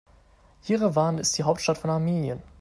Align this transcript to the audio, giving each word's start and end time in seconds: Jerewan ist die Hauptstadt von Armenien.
Jerewan 0.63 1.19
ist 1.19 1.37
die 1.37 1.43
Hauptstadt 1.43 1.77
von 1.77 1.91
Armenien. 1.91 2.41